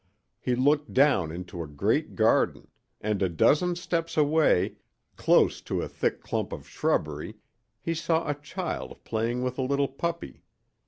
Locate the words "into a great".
1.31-2.15